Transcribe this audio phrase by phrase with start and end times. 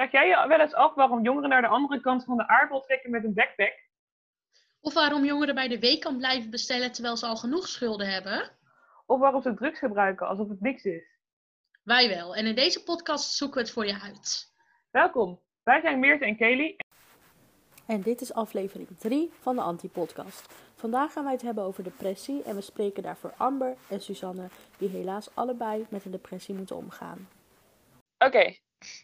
[0.00, 2.80] Vraag jij je wel eens af waarom jongeren naar de andere kant van de aardbol
[2.80, 3.88] trekken met een backpack?
[4.80, 8.50] Of waarom jongeren bij de weekkant blijven bestellen terwijl ze al genoeg schulden hebben?
[9.06, 11.02] Of waarom ze drugs gebruiken alsof het niks is?
[11.82, 12.34] Wij wel.
[12.36, 14.52] En in deze podcast zoeken we het voor je uit.
[14.90, 15.40] Welkom.
[15.62, 16.76] Wij zijn Meert en Kelly.
[17.86, 20.54] En dit is aflevering 3 van de Anti-podcast.
[20.74, 24.48] Vandaag gaan wij het hebben over depressie en we spreken daarvoor Amber en Suzanne,
[24.78, 27.28] die helaas allebei met een depressie moeten omgaan.
[28.18, 28.54] Oké,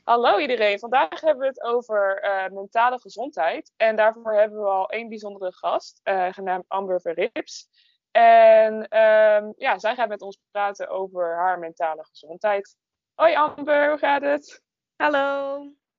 [0.04, 0.79] hallo iedereen.
[0.79, 3.72] Vandaag hebben we het over eh, mentale gezondheid.
[3.76, 7.68] En daarvoor hebben we al één bijzondere gast, eh, genaamd Amber Verrips.
[8.11, 12.76] En ehm, ja, zij gaat met ons praten over haar mentale gezondheid.
[13.14, 14.62] Hoi Amber, hoe gaat het?
[14.96, 15.57] Hallo.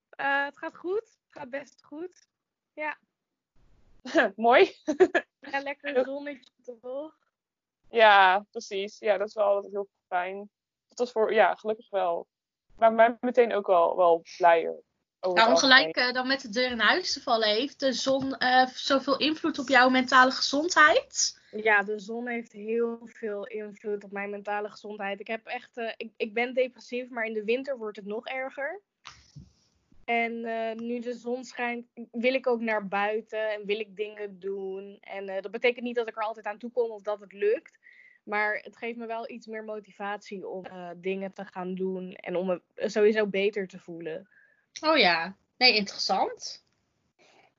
[0.09, 1.02] Eh, het gaat goed.
[1.02, 2.28] Het gaat best goed.
[2.73, 2.98] Ja.
[4.36, 4.75] Mooi.
[5.52, 7.16] ja, lekker zonnetje toch?
[7.89, 9.00] Ja, precies.
[9.00, 10.50] Ja, dat is wel altijd heel fijn.
[10.88, 12.28] Dat was voor, ja, gelukkig wel.
[12.77, 14.76] Maar mij meteen ook wel, wel blijer.
[15.22, 18.36] Nou, om gelijk uh, dan met de deur in huis te vallen, heeft de zon
[18.39, 21.42] uh, zoveel invloed op jouw mentale gezondheid?
[21.52, 25.20] Ja, de zon heeft heel veel invloed op mijn mentale gezondheid.
[25.20, 28.28] Ik heb echt, uh, ik, ik ben depressief, maar in de winter wordt het nog
[28.28, 28.81] erger.
[30.05, 30.42] En
[30.86, 34.98] nu de zon schijnt, wil ik ook naar buiten en wil ik dingen doen.
[35.02, 37.78] En dat betekent niet dat ik er altijd aan toe kom of dat het lukt.
[38.28, 42.45] Maar het geeft me wel iets meer motivatie om dingen te gaan doen en om
[42.45, 44.28] me sowieso beter te voelen.
[44.81, 46.66] Oh ja, nee, interessant.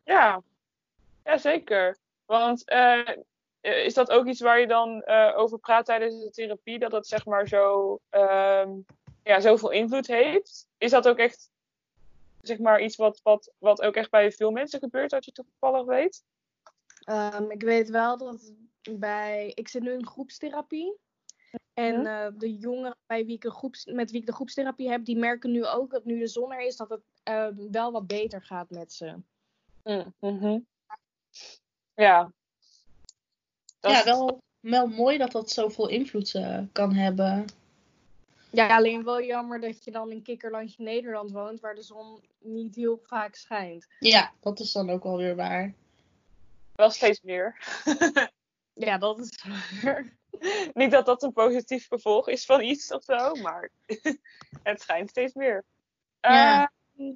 [0.05, 0.43] Ja,
[1.25, 1.97] ja zeker.
[2.27, 3.09] Want uh,
[3.61, 6.79] is dat ook iets waar je dan uh, over praat tijdens de therapie?
[6.79, 8.69] Dat dat zeg maar zo, uh,
[9.23, 10.69] ja, zoveel invloed heeft?
[10.79, 11.51] Is dat ook echt
[12.41, 15.87] zeg maar iets wat, wat, wat ook echt bij veel mensen gebeurt, dat je toevallig
[15.87, 16.25] weet?
[17.11, 18.53] Um, ik weet wel dat
[18.97, 19.53] bij.
[19.55, 20.97] Ik zit nu in groepstherapie.
[21.75, 25.05] En uh, de jongeren bij wie ik de groeps, met wie ik de groepstherapie heb,
[25.05, 28.07] die merken nu ook dat nu de zon er is, dat het uh, wel wat
[28.07, 29.15] beter gaat met ze.
[29.85, 30.67] Mm -hmm.
[31.95, 32.33] Ja.
[33.81, 37.47] Dat ja, wel, wel mooi dat dat zoveel invloed uh, kan hebben.
[38.51, 42.75] Ja, alleen wel jammer dat je dan in Kikkerlandje Nederland woont, waar de zon niet
[42.75, 43.87] heel vaak schijnt.
[43.99, 45.75] Ja, dat is dan ook wel weer waar.
[46.75, 47.57] Wel steeds meer.
[48.79, 49.45] ja, dat is
[49.83, 50.17] waar.
[50.75, 53.71] Niet dat dat een positief gevolg is van iets of zo, maar
[54.63, 55.65] het schijnt steeds meer.
[56.21, 56.73] Ja.
[56.97, 57.13] Uh,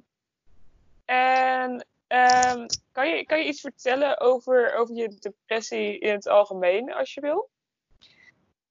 [1.05, 1.71] en
[2.07, 7.13] um, kan, je, kan je iets vertellen over, over je depressie in het algemeen, als
[7.13, 7.49] je wil?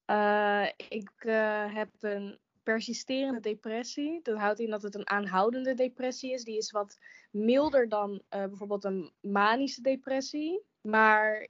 [0.07, 4.21] Uh, ik uh, heb een persisterende depressie.
[4.23, 6.45] Dat houdt in dat het een aanhoudende depressie is.
[6.45, 6.99] Die is wat
[7.31, 10.61] milder dan bijvoorbeeld een manische depressie.
[10.81, 11.49] Maar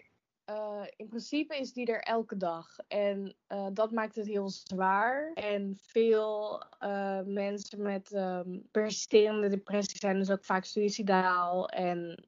[0.50, 2.76] uh, in principe is die er elke dag.
[2.88, 5.32] En uh, dat maakt het heel zwaar.
[5.34, 11.68] En veel uh, mensen met um, persisterende depressie zijn dus ook vaak suicidaal.
[11.68, 12.26] En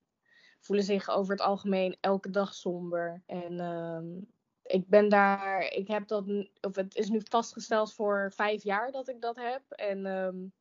[0.60, 3.22] voelen zich over het algemeen elke dag somber.
[3.26, 4.26] En um,
[4.62, 6.24] ik ben daar, ik heb dat,
[6.60, 9.62] of het is nu vastgesteld voor vijf jaar dat ik dat heb.
[9.68, 10.52] En um,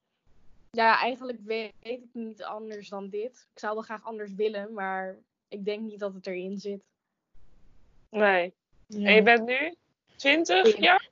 [0.72, 3.48] ja, eigenlijk weet ik niet anders dan dit.
[3.54, 6.93] Ik zou wel graag anders willen, maar ik denk niet dat het erin zit.
[8.14, 8.54] Nee.
[8.88, 9.08] Ja.
[9.08, 9.76] En je bent nu
[10.16, 11.10] 20 jaar?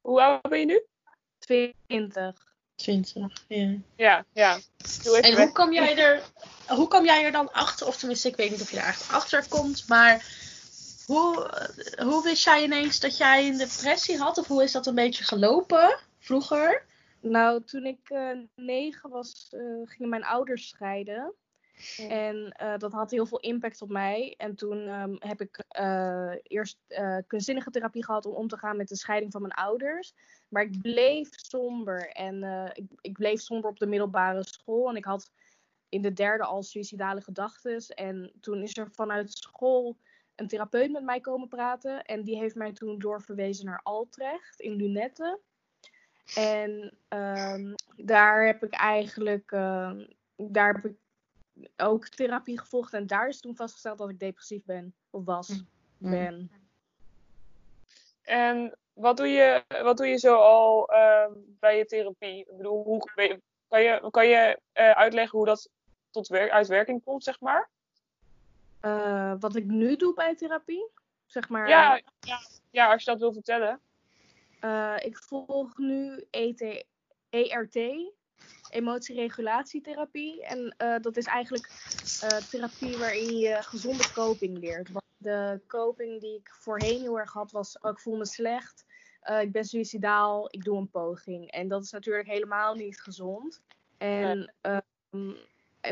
[0.00, 0.82] Hoe oud ben je nu?
[1.38, 2.54] 20.
[2.74, 3.74] 20, ja.
[3.96, 4.58] Ja, ja.
[5.20, 6.22] En hoe kom, jij er,
[6.66, 7.86] hoe kom jij er dan achter?
[7.86, 10.24] Of tenminste, ik weet niet of je er echt achter komt, maar
[11.06, 11.50] hoe,
[11.96, 14.38] hoe wist jij ineens dat jij een depressie had?
[14.38, 16.84] Of hoe is dat een beetje gelopen vroeger?
[17.20, 21.34] Nou, toen ik uh, negen was, uh, gingen mijn ouders scheiden.
[22.08, 24.34] En uh, dat had heel veel impact op mij.
[24.36, 28.76] En toen um, heb ik uh, eerst uh, kunstzinnige therapie gehad om om te gaan
[28.76, 30.14] met de scheiding van mijn ouders.
[30.48, 32.08] Maar ik bleef somber.
[32.08, 32.42] En
[32.74, 34.88] ik, ik, bleef somber op de middelbare school.
[34.88, 35.30] En ik had
[35.88, 37.78] in de derde al suïcidale gedachten.
[37.78, 39.96] En toen is er vanuit school
[40.34, 42.04] een therapeut met mij komen praten.
[42.04, 45.40] En die heeft mij toen doorverwezen naar Altrecht in Lunetten.
[46.34, 49.50] En um, daar heb ik eigenlijk.
[50.36, 50.96] daar heb ik
[51.76, 52.92] ook therapie gevolgd.
[52.92, 54.94] En daar is toen vastgesteld dat ik depressief ben.
[55.10, 55.48] Of was.
[55.98, 56.10] Mm.
[56.10, 56.50] Ben.
[58.22, 61.26] En wat doe je, wat doe je zo al uh,
[61.60, 62.38] bij je therapie?
[62.38, 63.10] Ik bedoel, hoe,
[63.68, 65.68] kan je, kan je uh, uitleggen hoe dat
[66.10, 67.68] tot wer uitwerking komt, zeg maar?
[68.82, 70.90] Uh, wat ik nu doe bij therapie?
[71.26, 71.68] Zeg maar.
[71.68, 72.38] Ja, ja,
[72.70, 73.80] ja als je dat wil vertellen.
[74.60, 76.84] Uh, ik volg nu ET,
[77.30, 77.78] ERT,
[78.70, 80.44] emotieregulatietherapie.
[80.44, 81.68] En uh, dat is eigenlijk
[82.22, 84.90] uh, therapie waarin je gezonde coping leert.
[84.92, 88.84] Want de coping die ik voorheen heel erg had was, oh, ik voel me slecht.
[89.20, 91.50] eh, ik ben suicidaal, ik doe een poging.
[91.50, 93.62] En dat is natuurlijk helemaal niet gezond.
[93.98, 95.32] En ehm,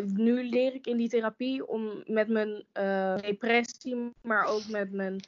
[0.04, 5.20] nu leer ik in die therapie om met mijn eh, depressie, maar ook met mijn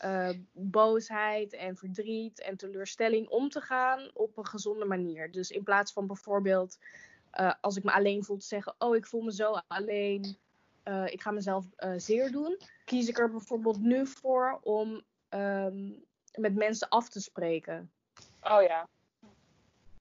[0.00, 5.30] eh, boosheid en verdriet en teleurstelling om te gaan op een gezonde manier.
[5.30, 6.78] Dus in plaats van bijvoorbeeld
[7.30, 10.36] eh, als ik me alleen voel te zeggen, oh ik voel me zo alleen,
[11.06, 11.64] ik ga mezelf
[11.96, 15.88] zeer doen, kies ik er bijvoorbeeld nu voor om ehm,
[16.34, 17.90] met mensen af te spreken.
[18.42, 18.88] Oh ja.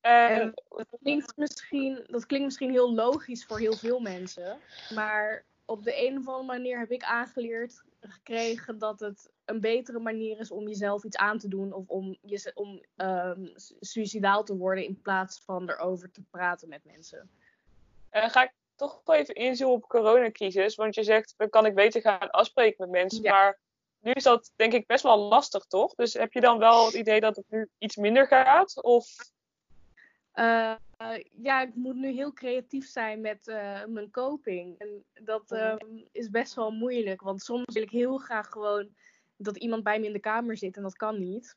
[0.01, 4.57] En dat klinkt, misschien, dat klinkt misschien heel logisch voor heel veel mensen.
[4.93, 9.99] Maar op de een of andere manier heb ik aangeleerd gekregen dat het een betere
[9.99, 11.73] manier is om jezelf iets aan te doen.
[11.73, 16.85] Of om, je, om um, suicidaal te worden in plaats van erover te praten met
[16.85, 17.29] mensen.
[18.09, 20.75] En ga ik toch wel even inzoomen op coronacrisis.
[20.75, 23.21] Want je zegt, dan kan ik beter gaan afspreken met mensen.
[23.21, 23.59] Maar
[23.99, 25.95] nu is dat denk ik best wel lastig, toch?
[25.95, 28.83] Dus heb je dan wel het idee dat het nu iets minder gaat?
[28.83, 29.05] Of
[30.39, 30.75] uh,
[31.41, 34.79] ja, ik moet nu heel creatief zijn met uh, mijn coping.
[34.79, 37.21] En dat um, is best wel moeilijk.
[37.21, 38.89] Want soms wil ik heel graag gewoon
[39.37, 40.77] dat iemand bij me in de kamer zit.
[40.77, 41.55] En dat kan niet.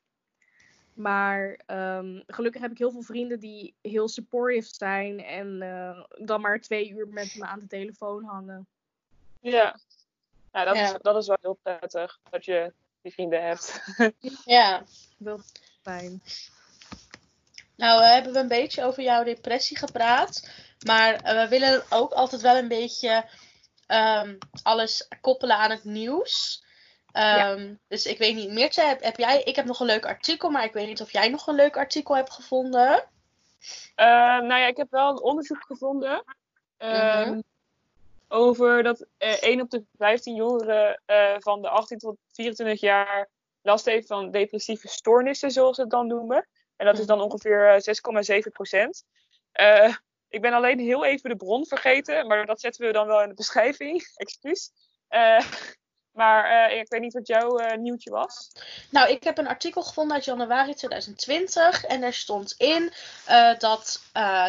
[0.95, 5.25] Maar um, gelukkig heb ik heel veel vrienden die heel supportive zijn.
[5.25, 8.67] En uh, dan maar twee uur met me aan de telefoon hangen.
[9.41, 9.79] Ja,
[10.53, 10.85] ja, dat, ja.
[10.85, 12.19] Is, dat is wel heel prettig.
[12.31, 13.83] Dat je die vrienden hebt.
[14.45, 14.85] ja,
[15.19, 15.53] dat is
[15.83, 16.23] fijn.
[17.77, 20.51] Nou, we hebben we een beetje over jouw depressie gepraat.
[20.87, 23.25] Maar we willen ook altijd wel een beetje
[23.87, 26.65] um, alles koppelen aan het nieuws.
[27.13, 27.57] Um, ja.
[27.89, 29.43] Dus ik weet niet, Meertje, heb, heb, jij...
[29.43, 31.77] Ik heb nog een leuk artikel, maar ik weet niet of jij nog een leuk
[31.77, 33.05] artikel hebt gevonden.
[33.97, 34.07] Uh,
[34.41, 36.25] nou ja, ik heb wel een onderzoek gevonden.
[36.79, 37.43] Um, mm-hmm.
[38.29, 41.03] Over dat uh, 1 op de 15 jongeren
[41.39, 43.29] van de 18 tot 24 jaar
[43.63, 46.47] last heeft van depressieve stoornissen, zoals ze het dan noemen.
[46.83, 49.05] En dat is dan ongeveer 6,7 eh, procent.
[49.61, 49.95] Uh,
[50.29, 53.29] ik ben alleen heel even de bron vergeten, maar dat zetten we dan wel in
[53.29, 54.03] de beschrijving.
[54.15, 54.71] Excuus.
[55.11, 55.45] Uh,
[56.13, 58.51] maar uh, ik weet niet wat jouw uh, nieuwtje was.
[58.91, 61.85] Nou, ik heb een artikel gevonden uit januari 2020.
[61.85, 62.93] En er stond in
[63.29, 64.01] uh, dat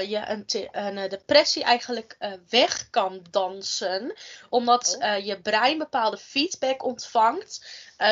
[0.07, 2.17] je een, een, depressie eigenlijk
[2.49, 4.15] weg kan dansen.
[4.49, 5.25] Omdat oh.
[5.25, 7.65] je brein bepaalde feedback ontvangt.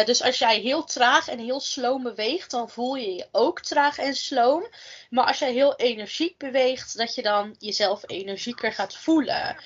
[0.06, 3.98] dus als jij heel traag en heel sloom beweegt, dan voel je je ook traag
[3.98, 4.68] en sloom.
[5.10, 9.58] Maar als jij heel energiek beweegt, dat je dan jezelf energieker gaat voelen.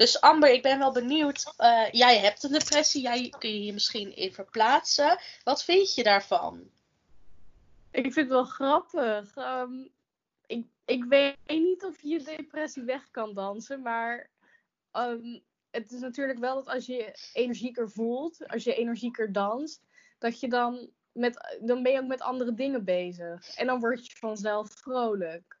[0.00, 1.54] Dus Amber, ik ben wel benieuwd.
[1.58, 5.18] Uh, jij hebt een depressie, jij kun je hier misschien in verplaatsen.
[5.44, 6.70] Wat vind je daarvan?
[7.90, 9.36] Ik vind het wel grappig.
[9.36, 9.90] Um,
[10.46, 14.30] ik, ik weet niet of je depressie weg kan dansen, maar
[14.92, 19.80] um, het is natuurlijk wel dat als je energieker voelt, als je energieker danst,
[20.18, 23.56] dat je dan met, dan ben je ook met andere dingen bezig.
[23.56, 25.58] En dan word je vanzelf vrolijk.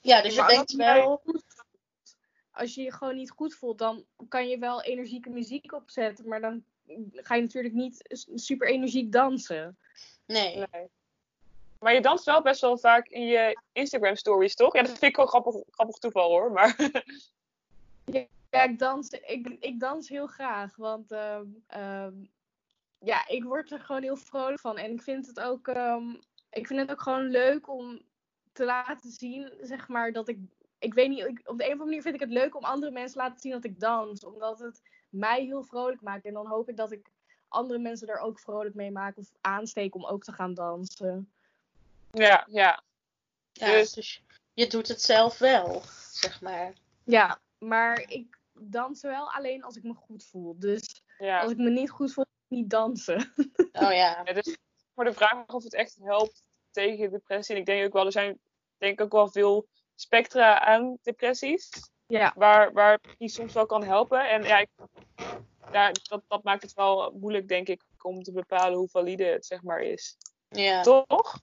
[0.00, 1.22] Ja, dus je denkt wel
[2.60, 6.40] als je je gewoon niet goed voelt, dan kan je wel energieke muziek opzetten, maar
[6.40, 6.64] dan
[7.12, 9.78] ga je natuurlijk niet super energiek dansen.
[10.26, 10.56] Nee.
[10.56, 10.88] nee.
[11.78, 14.74] Maar je danst wel best wel vaak in je Instagram stories, toch?
[14.74, 16.52] Ja, dat vind ik wel grappig, grappig toeval hoor.
[16.52, 16.76] Maar...
[18.50, 20.76] Ja, ik dans, ik, ik dans heel graag.
[20.76, 21.40] Want uh,
[21.76, 22.06] uh,
[22.98, 24.78] ja, ik word er gewoon heel vrolijk van.
[24.78, 26.18] En ik vind het ook, um,
[26.50, 28.00] ik vind het ook gewoon leuk om
[28.52, 30.38] te laten zien, zeg maar, dat ik
[30.80, 32.64] ik weet niet, ik, op de een of andere manier vind ik het leuk om
[32.64, 34.24] andere mensen te laten zien dat ik dans.
[34.24, 36.24] Omdat het mij heel vrolijk maakt.
[36.24, 37.10] En dan hoop ik dat ik
[37.48, 41.32] andere mensen er ook vrolijk mee maak of aansteek om ook te gaan dansen.
[42.10, 42.82] Ja, ja.
[43.52, 43.92] ja dus...
[43.92, 44.22] dus
[44.54, 45.82] je doet het zelf wel,
[46.12, 46.72] zeg maar.
[47.04, 50.58] Ja, maar ik dans wel alleen als ik me goed voel.
[50.58, 51.40] Dus ja.
[51.40, 53.32] als ik me niet goed voel, niet dansen.
[53.72, 54.22] Oh ja.
[54.24, 54.56] ja dus
[54.94, 57.54] voor de vraag of het echt helpt tegen depressie.
[57.54, 58.38] En ik denk ook wel, er zijn
[58.78, 59.68] denk ik ook wel veel
[60.00, 61.70] spectra aan depressies.
[62.06, 62.32] Ja.
[62.36, 64.30] Waar, waar die soms wel kan helpen.
[64.30, 64.68] En ja, ik,
[65.72, 69.46] ja dat, dat maakt het wel moeilijk, denk ik, om te bepalen hoe valide het
[69.46, 70.16] zeg maar is.
[70.48, 70.82] Ja.
[70.82, 71.38] Toch?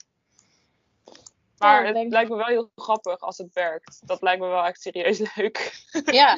[1.57, 4.07] Maar het lijkt me wel heel grappig als het werkt.
[4.07, 5.85] Dat lijkt me wel echt serieus leuk.
[6.05, 6.37] Ja.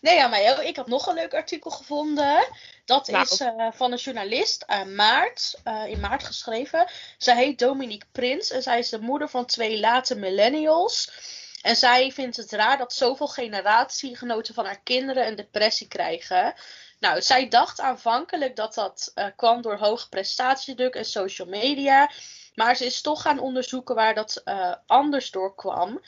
[0.00, 2.48] Nee, ja, maar ik had nog een leuk artikel gevonden.
[2.84, 3.22] Dat nou.
[3.22, 6.90] is uh, van een journalist uh, maart, uh, in maart geschreven.
[7.18, 11.12] Zij heet Dominique Prins en zij is de moeder van twee late millennials.
[11.60, 16.54] En zij vindt het raar dat zoveel generatiegenoten van haar kinderen een depressie krijgen.
[16.98, 22.10] Nou, zij dacht aanvankelijk dat dat uh, kwam door hoge prestatiedruk en social media.
[22.54, 26.00] Maar ze is toch gaan onderzoeken waar dat uh, anders door kwam.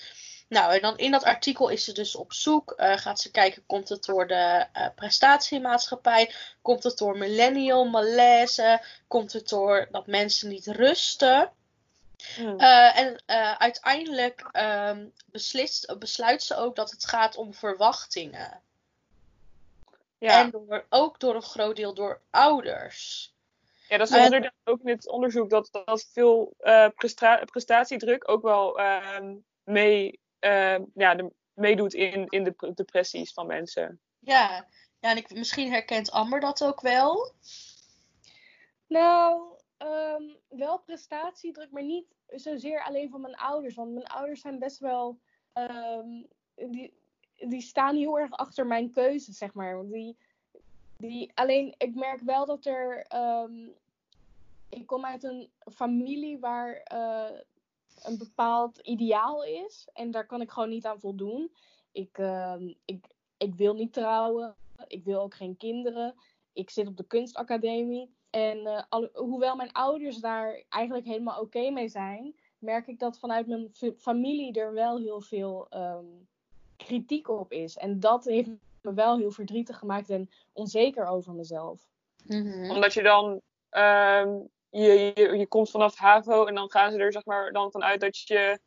[0.49, 2.75] Nou, en dan in dat artikel is ze dus op zoek.
[2.77, 6.33] Uh, gaat ze kijken, komt het door de prestatiemaatschappij?
[6.63, 8.83] Komt het door millennial malaise?
[9.09, 11.53] Komt het door dat mensen niet rusten?
[12.37, 12.59] Hmm.
[12.59, 18.63] Eh, en eh, uiteindelijk ehm, beslist, besluit ze ook dat het gaat om verwachtingen.
[20.19, 20.41] ja.
[20.41, 23.33] En door, ook door een groot deel door ouders.
[23.89, 26.89] ja, dat is inderdaad ook in het onderzoek dat, dat veel eh,
[27.45, 34.01] prestatiedruk ook wel ehm, mee, ehm, ja, de, meedoet in, in de depressies van mensen.
[34.19, 34.67] Ja,
[35.01, 37.33] ja en ik, misschien herkent Amber dat ook wel.
[38.87, 39.52] Nou,
[39.83, 43.75] ehm, wel prestatiedruk, maar niet zozeer alleen van mijn ouders.
[43.75, 45.19] Want mijn ouders zijn best wel.
[45.53, 46.23] ehm,
[46.55, 46.95] die,
[47.39, 49.87] die staan heel erg achter mijn keuzes, zeg maar.
[49.89, 50.17] Die,
[50.97, 53.07] die, alleen, ik merk wel dat er.
[53.07, 53.69] ehm,
[54.69, 57.41] ik kom uit een familie waar eh,
[58.03, 59.89] een bepaald ideaal is.
[59.93, 61.53] En daar kan ik gewoon niet aan voldoen.
[61.93, 62.19] Ik,
[62.85, 64.57] ik, ik wil niet trouwen.
[64.87, 66.15] Ik wil ook geen kinderen.
[66.53, 68.15] Ik zit op de kunstacademie.
[68.33, 73.19] En eh, al- hoewel mijn ouders daar eigenlijk helemaal oké mee zijn, merk ik dat
[73.19, 76.05] vanuit mijn fa- familie er wel heel veel ehm,
[76.77, 77.77] kritiek op is.
[77.77, 78.49] En dat heeft
[78.81, 81.81] me wel heel verdrietig gemaakt en onzeker over mezelf.
[82.71, 84.39] Omdat je dan, ehm,
[84.71, 88.01] je, je, je komt vanaf HAVO en dan gaan ze er zeg maar dan vanuit
[88.01, 88.61] dat je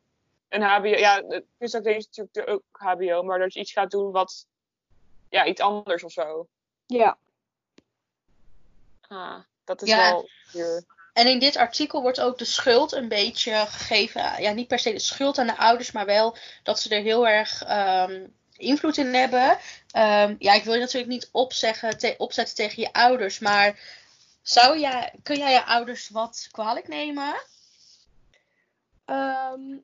[0.48, 1.22] een HBO, ja,
[1.58, 4.46] kunstacademie is natuurlijk ook HBO, maar dat je iets gaat doen wat,
[5.28, 6.46] ja, iets anders of zo.
[6.86, 7.18] Ja.
[9.08, 10.10] Ah, dat is Ja.
[10.10, 10.84] wel duur.
[11.12, 14.42] En in dit artikel wordt ook de schuld een beetje gegeven.
[14.42, 17.28] Ja, niet per se de schuld aan de ouders, maar wel dat ze er heel
[17.28, 19.58] erg ehm, invloed in hebben.
[19.90, 23.80] Ehm, ja, ik wil je natuurlijk niet opzeggen, te- opzetten tegen je ouders, maar
[24.42, 27.34] zou jij, kun jij je ouders wat kwalijk nemen?
[29.04, 29.76] Ehm,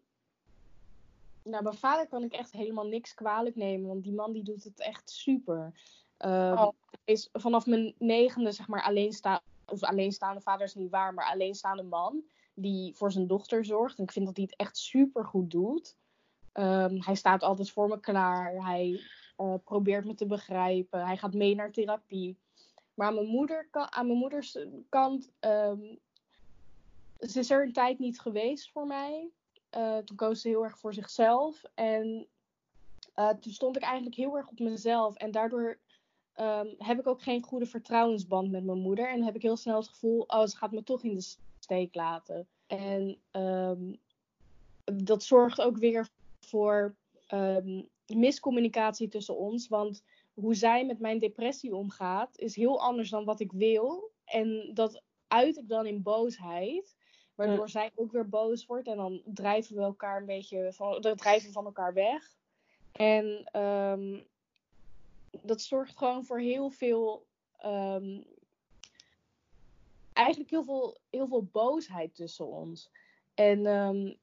[1.45, 4.65] nou, mijn vader kan ik echt helemaal niks kwalijk nemen, want die man die doet
[4.65, 5.73] het echt super.
[6.19, 6.69] Oh.
[7.05, 11.83] Is vanaf mijn negende, zeg maar, alleenstaande, of alleenstaande vader is niet waar, maar alleenstaande
[11.83, 12.23] man,
[12.55, 13.99] die voor zijn dochter zorgt.
[13.99, 15.97] En ik vind dat hij het echt super goed doet.
[16.53, 18.65] Ehm, hij staat altijd voor me klaar.
[18.65, 19.01] Hij
[19.37, 21.07] eh, probeert me te begrijpen.
[21.07, 22.39] Hij gaat mee naar therapie.
[22.95, 25.81] Maar aan mijn, moeder, aan mijn moeders kant ehm,
[27.29, 29.31] ze is er een tijd niet geweest voor mij.
[29.71, 31.63] Eh, toen koos ze heel erg voor zichzelf.
[31.75, 32.27] En
[33.15, 35.15] eh, toen stond ik eigenlijk heel erg op mezelf.
[35.17, 35.79] En daardoor
[36.35, 39.09] ehm, heb ik ook geen goede vertrouwensband met mijn moeder.
[39.09, 41.95] En heb ik heel snel het gevoel, oh, ze gaat me toch in de steek
[41.95, 42.47] laten.
[42.67, 43.95] En ehm,
[44.85, 46.09] dat zorgt ook weer
[46.41, 46.95] voor
[47.27, 49.69] ehm, miscommunicatie tussen ons.
[49.69, 50.03] Want
[50.35, 54.11] hoe zij met mijn depressie omgaat, is heel anders dan wat ik wil.
[54.25, 56.97] En dat uit ik dan in boosheid.
[57.35, 58.89] Waardoor zij ook weer boos wordt.
[58.89, 62.37] En dan drijven we elkaar een beetje van, drijven van elkaar weg.
[62.93, 63.45] En
[65.43, 67.27] dat zorgt gewoon voor heel veel.
[67.59, 68.23] ehm,
[70.13, 72.91] eigenlijk heel veel, heel veel boosheid tussen ons.
[73.35, 74.15] En ehm,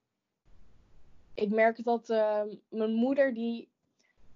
[1.34, 3.70] ik merk dat ehm, mijn moeder die.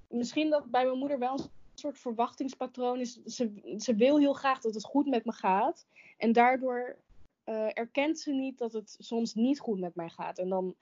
[0.07, 3.23] Misschien dat bij mijn moeder wel een soort verwachtingspatroon is.
[3.23, 5.85] Ze, ze wil heel graag dat het goed met me gaat.
[6.17, 6.97] En daardoor
[7.43, 10.37] eh, erkent ze niet dat het soms niet goed met mij gaat.
[10.37, 10.75] En dan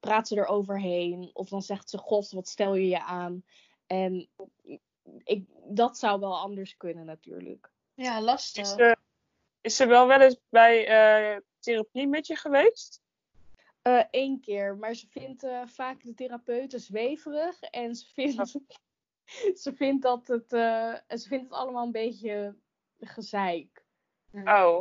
[0.00, 1.30] praat ze er overheen.
[1.32, 3.42] Of dan zegt ze: God, wat stel je je aan?
[3.86, 4.28] En
[5.24, 7.70] ik, dat zou wel anders kunnen, natuurlijk.
[7.94, 8.62] Ja, lastig.
[8.62, 8.96] Is ze,
[9.60, 13.00] is ze wel wel eens bij eh, therapie met je geweest?
[14.10, 17.60] Eén Eh, keer, maar ze vindt eh, vaak de therapeuten zweverig.
[17.60, 18.54] En ze vindt,
[19.62, 22.54] ze vindt dat het, eh, ze vindt het allemaal een beetje
[23.00, 23.84] gezeik.
[24.32, 24.80] Oh.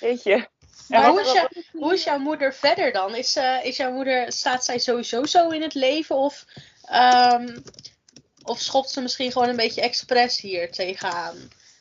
[0.00, 0.48] Weet je.
[0.88, 3.14] Maar hoe is, jou- hoe is jouw moeder verder dan?
[3.14, 6.16] Is, eh, is jouw moeder, staat zij sowieso zo in het leven?
[6.16, 6.44] Of,
[6.82, 7.58] ehm,
[8.48, 11.36] of schopt ze misschien gewoon een beetje expres hier tegenaan?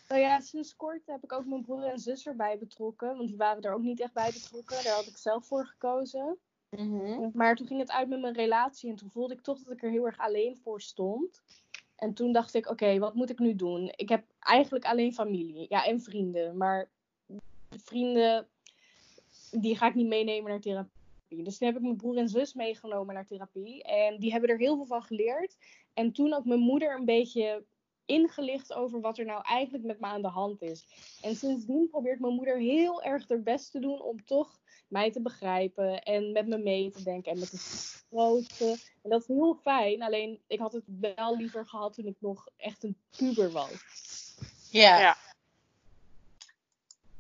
[0.07, 3.17] Nou ja, sinds kort heb ik ook mijn broer en zus erbij betrokken.
[3.17, 4.83] Want die waren er ook niet echt bij betrokken.
[4.83, 6.38] Daar had ik zelf voor gekozen.
[7.33, 8.89] Maar toen ging het uit met mijn relatie.
[8.89, 11.41] En toen voelde ik toch dat ik er heel erg alleen voor stond.
[11.95, 13.91] En toen dacht ik, oké, wat moet ik nu doen?
[13.95, 15.65] Ik heb eigenlijk alleen familie.
[15.69, 16.57] Ja, en vrienden.
[16.57, 16.89] Maar
[17.69, 18.47] vrienden,
[19.51, 21.43] die ga ik niet meenemen naar therapie.
[21.43, 23.83] Dus toen heb ik mijn broer en zus meegenomen naar therapie.
[23.83, 25.57] En die hebben er heel veel van geleerd.
[25.98, 27.63] En toen ook mijn moeder een beetje
[28.06, 30.86] ingelicht over wat er nou eigenlijk met me aan de hand is.
[31.22, 35.22] En sindsdien probeert mijn moeder heel erg haar best te doen om toch mij te
[35.22, 38.72] begrijpen en met me mee te denken en met te troosten.
[39.04, 40.01] En dat is heel fijn.
[40.01, 43.74] Alleen ik had het wel liever gehad toen ik nog echt een puber was.
[44.72, 45.00] Ja.
[45.00, 45.18] Ja.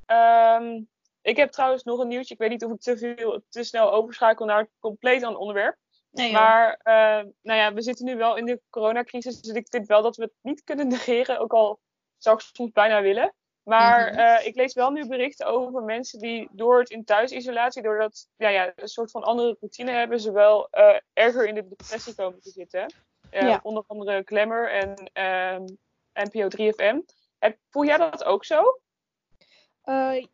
[0.05, 0.81] Ehm,
[1.21, 2.33] ik heb trouwens nog een nieuwtje.
[2.33, 5.77] Ik weet niet of ik te, veel, te snel overschakel naar een compleet ander onderwerp.
[6.17, 6.31] Nee.
[6.31, 9.41] Maar eh, nou ja, we zitten nu wel in de coronacrisis.
[9.41, 11.39] Dus ik vind wel dat we het niet kunnen negeren.
[11.39, 11.79] Ook al
[12.17, 13.33] zou ik soms bijna willen.
[13.63, 14.19] Maar Mhm.
[14.19, 18.49] eh, ik lees wel nu berichten over mensen die door het in thuisisolatie, doordat ja,
[18.49, 22.41] ja, een soort van andere routine hebben, ze wel eh, erger in de depressie komen
[22.41, 22.93] te zitten.
[23.29, 23.59] Eh, Ja.
[23.63, 25.65] Onder andere Glamour en ehm,
[26.13, 26.99] NPO 3FM.
[27.39, 28.79] Heb, voel jij dat ook zo?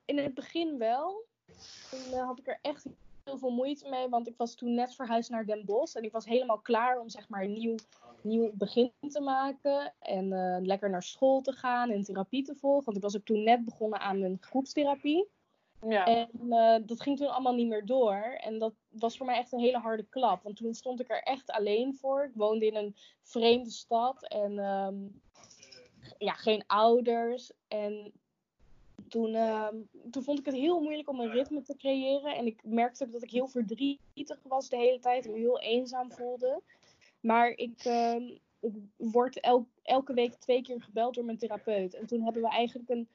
[0.05, 1.25] In het begin wel.
[1.89, 2.85] Toen had ik er echt
[3.23, 5.95] heel veel moeite mee, want ik was toen net verhuisd naar Den Bosch.
[5.95, 7.75] En ik was helemaal klaar om zeg maar een nieuw,
[8.21, 9.93] nieuw begin te maken.
[9.99, 12.85] En eh, lekker naar school te gaan en therapie te volgen.
[12.85, 15.27] Want ik was ook toen net begonnen aan mijn groepstherapie.
[15.87, 16.05] Ja.
[16.05, 18.37] En eh, dat ging toen allemaal niet meer door.
[18.37, 20.43] En dat was voor mij echt een hele harde klap.
[20.43, 22.23] Want toen stond ik er echt alleen voor.
[22.23, 24.27] Ik woonde in een vreemde stad.
[24.27, 24.95] En ehm,
[26.17, 27.51] ja, geen ouders.
[27.67, 28.13] En
[29.13, 29.75] toen, ehm,
[30.11, 32.35] toen vond ik het heel moeilijk om een ritme te creëren.
[32.35, 35.25] En ik merkte ook dat ik heel verdrietig was de hele tijd.
[35.25, 36.61] En me heel eenzaam voelde.
[37.19, 38.23] Maar ik, ehm,
[38.59, 41.93] ik word el- elke week twee keer gebeld door mijn therapeut.
[41.93, 43.07] En toen hebben we eigenlijk een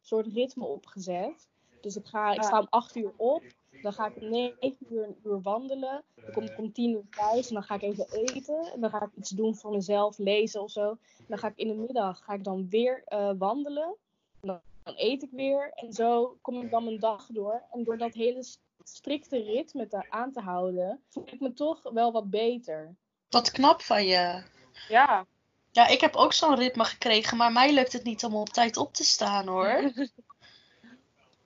[0.00, 1.48] soort ritme opgezet.
[1.80, 3.42] Dus ik, ga, ik sta om 8 uur op.
[3.82, 6.02] Dan ga ik om 9 uur een uur wandelen.
[6.14, 7.48] Dan kom ik om 10 uur thuis.
[7.48, 8.72] En dan ga ik even eten.
[8.72, 10.90] En dan ga ik iets doen voor mezelf, lezen of zo.
[10.90, 13.96] En dan ga ik in de middag ga ik dan weer eh, wandelen.
[14.40, 15.72] En dan, eet ik weer.
[15.74, 17.62] En zo kom ik dan mijn dag door.
[17.72, 18.44] En door dat hele
[18.82, 22.94] strikte ritme te, aan te houden, voel ik me toch wel wat beter.
[23.28, 24.42] Wat knap van je.
[24.88, 25.26] ja.
[25.70, 28.76] Ja, ik heb ook zo'n ritme gekregen, maar mij lukt het niet om op tijd
[28.76, 29.82] op te staan hoor.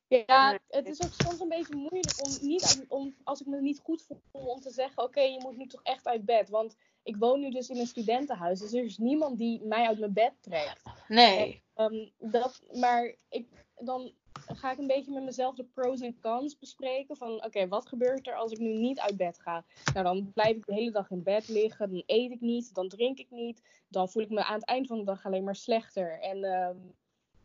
[0.09, 3.61] Ja, het is ook soms een beetje moeilijk om niet uit- om, als ik me
[3.61, 6.49] niet goed voel om te zeggen, oké, je moet nu toch echt uit bed.
[6.49, 6.77] Want
[7.09, 10.13] ik woon nu dus in een studentenhuis, dus er is niemand die mij uit mijn
[10.13, 10.83] bed trekt.
[11.09, 11.63] Nee.
[11.75, 13.47] Ehm, dat, maar ik,
[13.77, 14.13] dan
[14.47, 17.17] ga ik een beetje met mezelf de pros en cons bespreken.
[17.17, 19.65] Van oké, wat gebeurt er als ik nu niet uit bed ga?
[19.95, 21.91] Nou, dan blijf ik de hele dag in bed liggen.
[21.91, 23.63] Dan eet ik niet, dan drink ik niet.
[23.89, 26.21] Dan voel ik me aan het eind van de dag alleen maar slechter.
[26.21, 26.77] En ehm,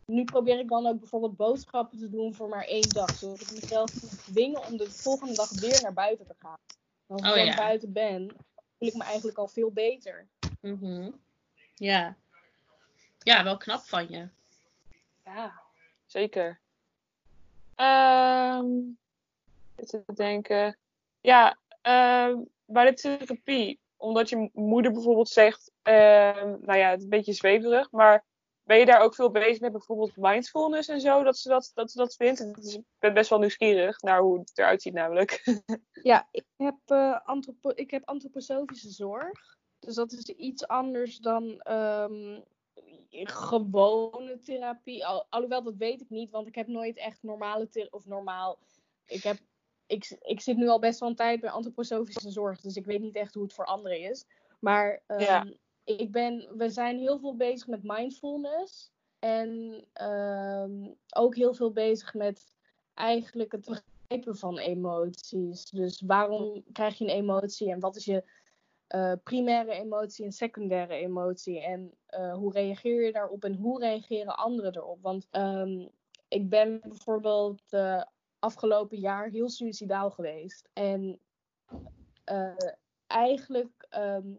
[0.06, 3.10] nu probeer ik dan ook bijvoorbeeld boodschappen te doen voor maar één dag.
[3.10, 6.58] Zodat ik mezelf moet dwingen om de volgende dag weer naar buiten te gaan.
[7.08, 7.56] Als ik Oh, dan ja.
[7.56, 8.36] buiten ben,
[8.84, 10.28] voel ik me eigenlijk al veel beter.
[10.60, 11.12] Mhm.
[11.76, 12.18] Ja.
[13.20, 14.28] Ja, wel knap van je.
[15.24, 15.62] Ja,
[16.06, 16.60] zeker.
[17.76, 18.96] Ehm
[19.76, 20.78] even te denken.
[21.22, 27.04] Ja, ehm, bij de therapie, omdat je moeder bijvoorbeeld zegt, ehm, nou ja, het is
[27.04, 28.26] een beetje zweverig, maar
[28.64, 31.92] ben je daar ook veel bezig met bijvoorbeeld mindfulness en zo, dat ze dat, dat,
[31.92, 32.56] ze dat vindt?
[32.56, 35.42] Dus ik ben best wel nieuwsgierig naar hoe het eruit ziet namelijk.
[36.04, 36.92] Ja, ik heb,
[37.24, 39.58] antropo ik heb antroposofische zorg.
[39.80, 42.40] Dus dat is iets anders dan ehm,
[43.10, 45.06] gewone therapie.
[45.06, 47.94] Al, alhoewel, dat weet ik niet, want ik heb nooit echt normale therapie.
[47.94, 48.60] Of normaal.
[49.06, 49.38] Ik, heb,
[49.86, 53.02] ik, ik zit nu al best wel een tijd bij antroposofische zorg, dus ik weet
[53.02, 54.26] niet echt hoe het voor anderen is.
[54.60, 55.46] Maar ehm, Ja.
[55.84, 58.92] Ik ben, we zijn heel veel bezig met mindfulness.
[59.20, 62.56] En ehm, ook heel veel bezig met
[62.94, 65.70] eigenlijk het begrijpen van emoties.
[65.70, 68.24] Dus waarom krijg je een emotie en wat is je
[68.88, 71.62] eh, primaire emotie en secundaire emotie?
[71.62, 75.02] En eh, hoe reageer je daarop en hoe reageren anderen erop?
[75.02, 75.88] Want ehm,
[76.28, 78.04] ik ben bijvoorbeeld eh,
[78.40, 80.70] afgelopen jaar heel suicidaal geweest.
[80.74, 81.20] En
[83.08, 84.34] eigenlijk ehm,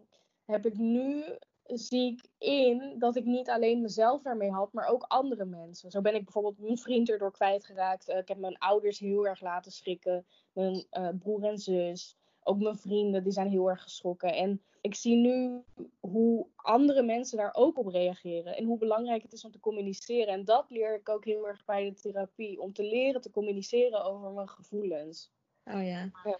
[0.45, 1.23] heb ik nu
[1.65, 5.91] zie ik in dat ik niet alleen mezelf daarmee had, maar ook andere mensen.
[5.91, 8.07] Zo ben ik bijvoorbeeld mijn vriend erdoor kwijtgeraakt.
[8.07, 10.25] Eh, ik heb mijn ouders heel erg laten schrikken.
[10.53, 12.17] Mijn eh, broer en zus.
[12.43, 14.33] Ook mijn vrienden, die zijn heel erg geschrokken.
[14.33, 15.63] En ik zie nu
[15.99, 18.55] hoe andere mensen daar ook op reageren.
[18.55, 20.33] En hoe belangrijk het is om te communiceren.
[20.33, 22.61] En dat leer ik ook heel erg bij de therapie.
[22.61, 25.31] Om te leren te communiceren over mijn gevoelens.
[25.63, 26.11] Oh ja.
[26.23, 26.39] Ja.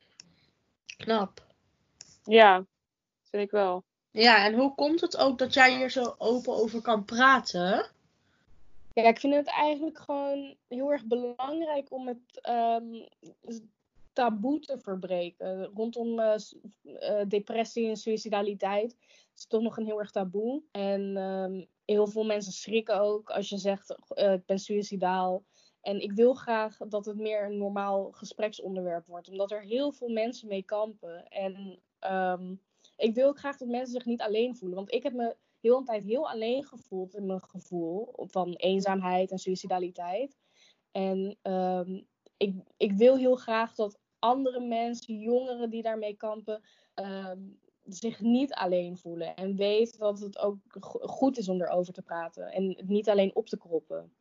[0.98, 1.46] Knap.
[2.24, 2.66] ja,
[3.24, 3.84] vind ik wel.
[4.16, 7.90] Ja, en hoe komt het ook dat jij hier zo open over kan praten?
[8.94, 13.06] Ja, ik vind het eigenlijk gewoon heel erg belangrijk om het ehm,
[14.14, 15.66] taboe te verbreken.
[15.66, 16.36] Rondom eh,
[16.82, 18.96] eh, depressie en suicidaliteit
[19.36, 20.62] is toch nog een heel erg taboe.
[20.72, 25.44] En ehm, heel veel mensen schrikken ook als je zegt, eh, ik ben suicidaal.
[25.82, 29.30] En ik wil graag dat het meer een normaal gespreksonderwerp wordt.
[29.30, 31.28] Omdat er heel veel mensen mee kampen.
[31.28, 32.54] En ehm,
[32.96, 34.78] ik wil ook graag dat mensen zich niet alleen voelen.
[34.78, 39.32] Want ik heb me heel een tijd heel alleen gevoeld in mijn gevoel van eenzaamheid
[39.32, 40.38] en suicidaliteit.
[40.92, 42.02] En ehm,
[42.38, 47.40] ik, ik wil heel graag dat andere mensen, jongeren die daarmee kampen, ehm,
[47.84, 49.36] zich niet alleen voelen.
[49.36, 52.52] En weten dat het ook go- goed is om erover te praten.
[52.52, 54.14] En het niet alleen op te kroppen.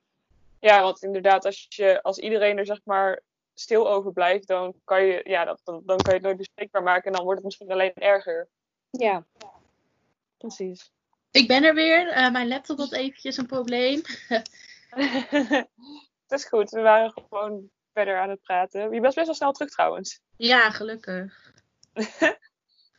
[0.60, 3.22] Ja, want inderdaad, als, je, als iedereen er zeg maar
[3.54, 7.04] stil over blijft, dan kan je, ja, dan, dan kan je het nooit bespreekbaar maken
[7.04, 8.48] en dan wordt het misschien alleen erger.
[8.98, 9.24] Ja,
[10.37, 10.92] precies.
[11.30, 12.09] Ik ben er weer.
[12.09, 14.00] Eh, mijn laptop had eventjes een probleem.
[16.26, 18.92] Het is goed, we waren gewoon verder aan het praten.
[18.92, 20.20] Je was best wel snel terug trouwens.
[20.37, 21.52] Ja, gelukkig.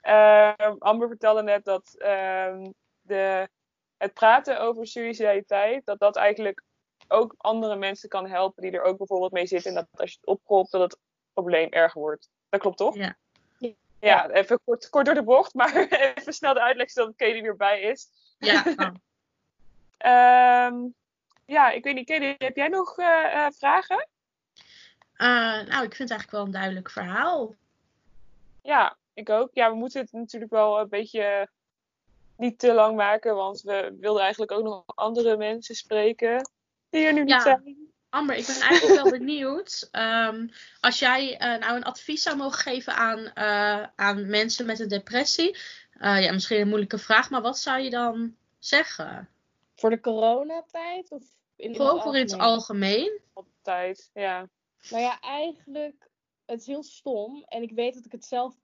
[0.02, 3.50] Ehm, Amber vertelde net dat ehm, de,
[3.98, 6.64] het praten over suicidaliteit, dat dat eigenlijk
[7.08, 9.70] ook andere mensen kan helpen die er ook bijvoorbeeld mee zitten.
[9.70, 11.00] En dat als je het oproept, dat het
[11.34, 12.30] probleem erger wordt.
[12.50, 12.96] Dat klopt toch?
[12.96, 13.18] Ja.
[14.00, 15.76] Ja, even kort, kort door de bocht, maar
[16.16, 18.08] even snel de uitleg zodat Kelly weer bij is.
[18.38, 18.90] Ja, oh.
[19.98, 20.76] Ehm,
[21.46, 24.08] ja, ik weet niet, Kelly, heb jij nog eh, eh, vragen?
[25.14, 25.28] Eh,
[25.68, 27.56] nou, ik vind het eigenlijk wel een duidelijk verhaal.
[28.62, 29.50] Ja, ik ook.
[29.54, 31.50] Ja, we moeten het natuurlijk wel een beetje
[32.38, 36.50] niet te lang maken, want we wilden eigenlijk ook nog andere mensen spreken
[36.90, 37.36] die er nu Ja.
[37.36, 37.85] niet zijn.
[38.16, 39.88] Amber, ik ben eigenlijk wel benieuwd.
[39.92, 40.48] ehm,
[40.80, 44.88] als jij eh, nou een advies zou mogen geven aan, eh, aan mensen met een
[44.88, 45.58] depressie.
[46.00, 49.30] eh, ja, misschien een moeilijke vraag, maar wat zou je dan zeggen?
[49.76, 51.12] Voor de coronatijd?
[51.12, 51.24] Of
[51.56, 53.02] in Gewoon voor in het algemeen?
[53.02, 53.20] algemeen.
[53.34, 54.48] Altijd, ja.
[54.90, 56.10] Nou ja, eigenlijk,
[56.46, 57.44] het is heel stom.
[57.48, 58.56] En ik weet dat ik het zelf.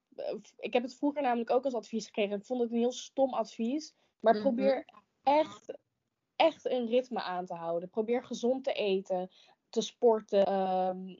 [0.58, 2.38] Ik heb het vroeger namelijk ook als advies gekregen.
[2.38, 3.94] Ik vond het een heel stom advies.
[4.20, 4.42] Maar Mhm.
[4.42, 4.86] probeer
[5.24, 5.74] echt,
[6.42, 7.90] echt een ritme aan te houden.
[7.90, 9.30] Probeer gezond te eten,
[9.70, 10.46] te sporten.
[10.46, 11.16] ehm,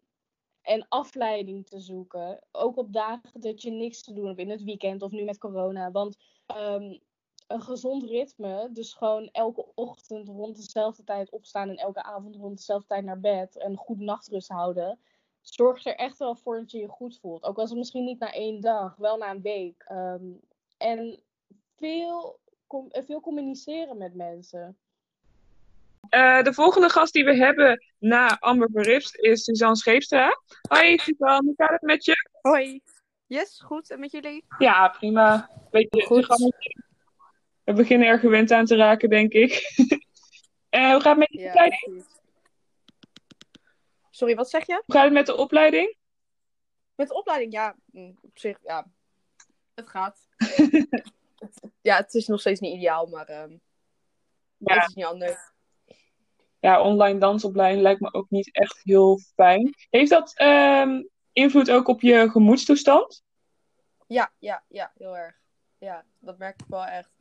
[0.62, 2.40] en afleiding te zoeken.
[2.52, 5.38] Ook op dagen dat je niks te doen hebt in het weekend of nu met
[5.38, 5.92] corona.
[5.92, 6.98] Want ehm,
[7.48, 12.58] een gezond ritme, dus gewoon elke ochtend rond dezelfde tijd opstaan en elke avond rond
[12.58, 15.00] dezelfde tijd naar bed en goed nachtrust houden,
[15.42, 17.44] zorgt er echt wel voor dat je je goed voelt.
[17.44, 19.84] Ook als het misschien niet na één dag, wel na een week.
[19.88, 20.32] Ehm,
[20.78, 21.24] en
[21.76, 22.40] veel,
[22.92, 24.78] veel communiceren met mensen.
[26.12, 30.42] Eh, de volgende gast die we hebben na Amber Verrips is Suzanne Scheepstra.
[30.70, 32.30] Hoi Suzanne, hoe gaat het met je?
[32.42, 32.82] Hoi.
[33.28, 33.90] Yes, goed.
[33.90, 34.46] En met jullie?
[34.58, 35.50] Ja, prima.
[35.70, 36.28] Beetje Goed.
[37.64, 39.62] We beginnen er gewend aan te raken, denk ik.
[40.70, 41.82] Eh, hoe gaat het met de opleiding?
[41.84, 42.20] precies.
[44.10, 44.74] Sorry, wat zeg je?
[44.86, 45.96] Hoe gaat het met de opleiding?
[46.96, 48.88] Met de opleiding, ja, mm, op zich, ja.
[49.76, 50.28] Het gaat.
[51.82, 53.58] ja, het is nog steeds niet ideaal, maar ehm,
[54.58, 54.74] Ja.
[54.76, 55.52] het is niet anders.
[56.62, 59.74] Ja, online dansopleiding lijkt me ook niet echt heel fijn.
[59.90, 63.24] Heeft dat ehm, invloed ook op je gemoedstoestand?
[64.08, 65.40] Ja, ja, ja, heel erg.
[65.78, 67.12] Ja, dat merk ik wel echt.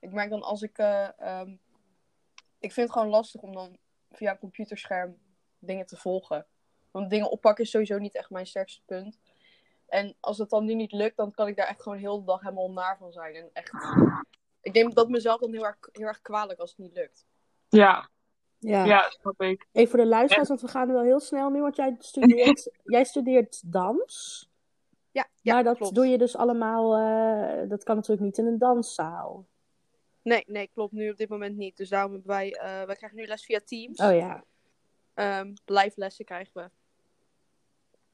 [0.00, 0.78] Ik merk dan als ik...
[0.78, 1.50] eh, ehm,
[2.58, 3.78] ik vind het gewoon lastig om dan
[4.10, 5.18] via een computerscherm
[5.58, 6.46] dingen te volgen.
[6.90, 9.18] Want dingen oppakken is sowieso niet echt mijn sterkste punt.
[9.86, 12.24] En als het dan nu niet lukt, dan kan ik daar echt gewoon heel de
[12.24, 13.34] dag helemaal naar van zijn.
[13.34, 13.72] En echt...
[14.60, 17.26] Ik neem dat mezelf dan heel erg, heel erg kwalijk als het niet lukt.
[17.68, 18.08] Ja,
[18.58, 18.84] Ja.
[18.84, 19.66] ja, snap ik.
[19.72, 23.04] Even voor de luisteraars, want we gaan wel heel snel nu, want jij studeert, jij
[23.04, 24.48] studeert dans.
[25.10, 25.94] Ja, ja maar dat klopt.
[25.94, 29.46] doe je dus allemaal, eh, dat kan natuurlijk niet in een danszaal.
[30.22, 30.92] Nee, nee, klopt.
[30.92, 31.76] Nu op dit moment niet.
[31.76, 34.00] Dus daarom hebben wij, eh, wij krijgen nu les via Teams.
[34.00, 34.44] Oh ja.
[35.14, 36.70] Ehm, live lessen krijgen we.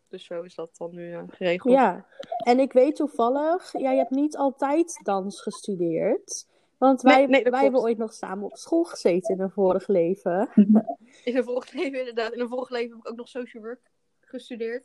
[0.08, 1.74] Dus zo is dat dan nu eh, geregeld.
[1.74, 6.46] Ja, en ik weet toevallig, jij hebt niet altijd dans gestudeerd.
[6.84, 9.50] Want wij, Nee, nee, dat wij hebben ooit nog samen op school gezeten in een
[9.50, 10.48] vorig leven.
[11.24, 12.32] In een vorig leven inderdaad.
[12.32, 13.80] In een vorig leven heb ik ook nog social work
[14.20, 14.84] gestudeerd.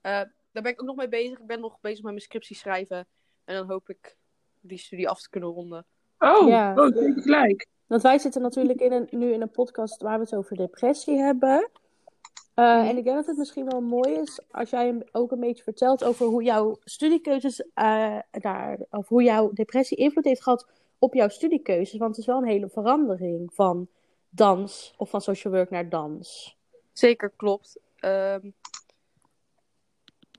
[0.00, 0.10] Eh,
[0.52, 1.38] daar ben ik ook nog mee bezig.
[1.38, 3.06] Ik ben nog bezig met mijn scriptie schrijven.
[3.44, 4.16] En dan hoop ik
[4.60, 5.84] die studie af te kunnen ronden.
[6.18, 6.74] Oh, Ja.
[6.76, 7.66] oh gelijk.
[7.86, 11.18] Want wij zitten natuurlijk in een, nu in een podcast waar we het over depressie
[11.18, 11.70] hebben.
[12.54, 12.88] Eh, Mhm.
[12.88, 15.62] En ik denk dat het misschien wel mooi is als jij hem ook een beetje
[15.62, 20.66] vertelt over hoe jouw studiekeuzes eh, daar, of hoe jouw depressie invloed heeft gehad
[21.04, 21.98] op jouw studiekeuzes.
[21.98, 23.88] Want het is wel een hele verandering van
[24.28, 26.56] dans of van social work naar dans.
[26.92, 27.78] Zeker, klopt.
[27.96, 28.50] Ehm,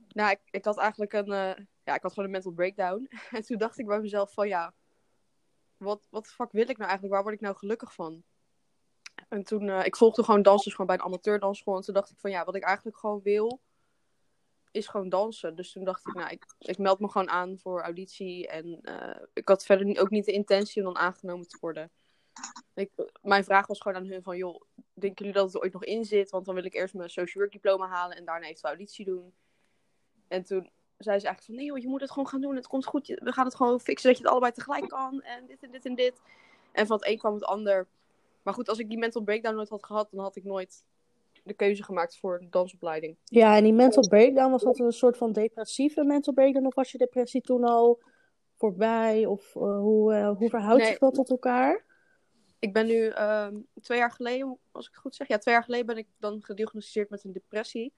[0.08, 1.32] nou, ik, ik had eigenlijk een...
[1.32, 3.08] eh, ja, ik had gewoon een mental breakdown.
[3.30, 4.72] En toen dacht ik bij mezelf van ja...
[5.76, 7.14] Wat, wat fuck wil ik nou eigenlijk?
[7.14, 8.22] Waar word ik nou gelukkig van?
[9.28, 9.68] En toen...
[9.68, 11.76] eh, ik volgde gewoon dansen gewoon bij een amateurdansschool.
[11.76, 13.60] En toen dacht ik van ja, wat ik eigenlijk gewoon wil...
[14.76, 15.54] Is gewoon dansen.
[15.54, 18.48] Dus toen dacht ik, nou, ik, ik meld me gewoon aan voor auditie.
[18.48, 21.90] En eh, ik had verder ook niet de intentie om dan aangenomen te worden.
[22.74, 22.90] Ik,
[23.22, 24.60] mijn vraag was gewoon aan hun van, joh,
[24.94, 26.30] denken jullie dat het ooit nog in zit?
[26.30, 29.34] Want dan wil ik eerst mijn social work diploma halen en daarna eventueel auditie doen.
[30.28, 32.56] En toen zei ze eigenlijk van, nee joh, je moet het gewoon gaan doen.
[32.56, 33.06] Het komt goed.
[33.06, 35.22] We gaan het gewoon fixen dat je het allebei tegelijk kan.
[35.22, 36.20] En dit en dit en dit.
[36.72, 37.86] En van het een kwam het ander.
[38.42, 40.84] Maar goed, als ik die mental breakdown nooit had gehad, dan had ik nooit
[41.46, 43.16] de keuze gemaakt voor de dansopleiding.
[43.24, 46.66] Ja, en die mental breakdown, was dat een soort van depressieve mental breakdown?
[46.66, 48.02] Of was je depressie toen al
[48.56, 49.26] voorbij?
[49.26, 50.90] Of eh, hoe, eh, hoe verhoudt Nee.
[50.90, 51.84] zich dat tot elkaar?
[52.58, 55.64] Ik ben nu ehm, twee jaar geleden, als ik het goed zeg, ja, twee jaar
[55.64, 57.92] geleden ben ik dan gediagnosticeerd met een depressie.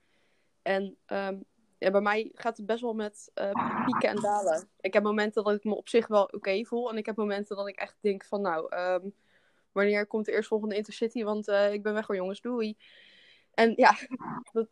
[0.61, 1.37] En ehm,
[1.77, 4.69] ja, bij mij gaat het best wel met eh, pieken en dalen.
[4.79, 6.89] Ik heb momenten dat ik me op zich wel oké voel.
[6.91, 9.09] En ik heb momenten dat ik echt denk van, nou, ehm,
[9.71, 12.77] wanneer komt de eerstvolgende Intercity, want ik ben weg hoor jongens, doei.
[13.53, 13.97] En ja,
[14.51, 14.67] dat,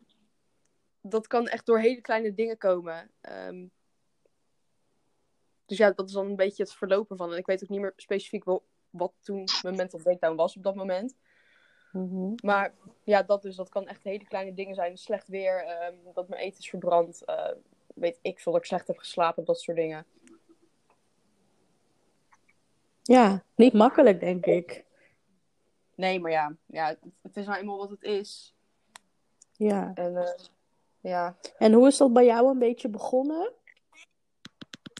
[1.00, 3.10] dat kan echt door hele kleine dingen komen.
[3.20, 3.66] Ehm,
[5.66, 7.32] dus ja, dat is dan een beetje het verlopen van.
[7.32, 10.62] En ik weet ook niet meer specifiek wel, wat toen mijn mental breakdown was op
[10.62, 11.16] dat moment.
[11.92, 12.32] Mhm.
[12.42, 14.98] Maar ja, dat dus, dat kan echt hele kleine dingen zijn.
[14.98, 17.52] Slecht weer, ehm, dat mijn eten is verbrand, eh,
[17.94, 20.06] weet ik veel, dat ik slecht heb geslapen, dat soort dingen.
[23.02, 24.84] Ja, niet makkelijk, denk ik.
[25.94, 28.54] Nee, maar ja, ja het, het is nou eenmaal wat het is.
[29.58, 29.90] Ja.
[29.94, 30.38] En eh,
[31.00, 33.52] ja, En hoe is dat bij jou een beetje begonnen?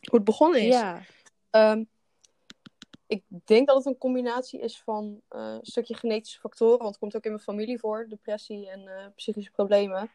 [0.08, 0.74] hoe het begonnen is.
[0.74, 1.00] Ja.
[1.50, 1.84] Ehm,
[3.06, 6.98] ik denk dat het een combinatie is van eh, een stukje genetische factoren, want het
[6.98, 10.10] komt ook in mijn familie voor, depressie en eh, psychische problemen.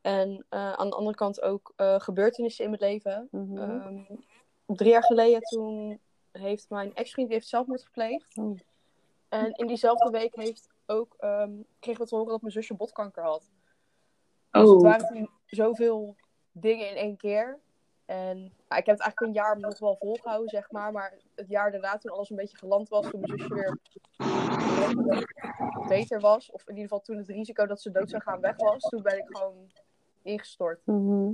[0.00, 3.28] En eh, aan de andere kant ook eh, gebeurtenissen in mijn leven.
[3.30, 3.58] Mhm.
[3.58, 4.02] Ehm,
[4.66, 6.00] drie jaar geleden toen
[6.32, 8.36] heeft mijn ex-vriend heeft zelfmoord gepleegd.
[8.36, 8.58] Oh.
[9.28, 13.22] En in diezelfde week heeft ook, ehm, kregen we te horen dat mijn zusje botkanker
[13.22, 13.40] had.
[14.50, 16.16] Dus het Oh, waren toen zoveel
[16.52, 17.58] dingen in één keer.
[18.04, 20.92] En nou, ik heb het eigenlijk een jaar nog wel volgehouden, zeg maar.
[20.92, 23.78] Maar het jaar daarna, toen alles een beetje geland was, toen mijn zusje weer
[25.88, 28.56] beter was, of in ieder geval toen het risico dat ze dood zou gaan weg
[28.56, 29.70] was, toen ben ik gewoon
[30.22, 30.86] ingestort.
[30.86, 31.32] Mhm.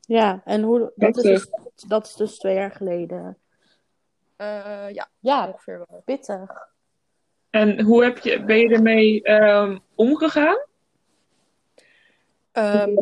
[0.00, 1.48] Ja, en hoe, dat, is dus,
[1.88, 3.38] dat is dus twee jaar geleden.
[4.36, 6.02] Eh, ja, Ja, ongeveer wel.
[6.04, 6.70] pittig.
[7.52, 10.58] En hoe heb je, ben je ermee ehm, omgegaan?
[12.52, 12.94] Ehm,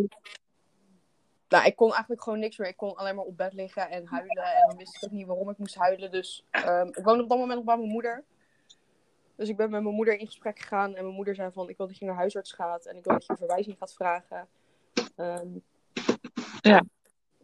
[1.48, 2.68] nou, ik kon eigenlijk gewoon niks meer.
[2.68, 4.44] Ik kon alleen maar op bed liggen en huilen.
[4.44, 6.10] En dan wist ik ook niet waarom ik moest huilen.
[6.10, 8.24] Dus ehm, ik woonde op dat moment nog bij mijn moeder.
[9.36, 10.94] Dus ik ben met mijn moeder in gesprek gegaan.
[10.94, 12.86] En mijn moeder zei van, ik wil dat je naar huisarts gaat.
[12.86, 14.48] En ik wil dat je een verwijzing gaat vragen.
[16.60, 16.82] Ja.